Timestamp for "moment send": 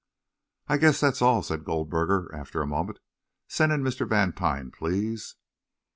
2.65-3.71